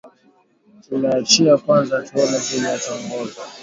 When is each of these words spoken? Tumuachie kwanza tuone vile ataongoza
Tumuachie 0.83 1.53
kwanza 1.63 1.95
tuone 2.07 2.37
vile 2.49 2.67
ataongoza 2.75 3.41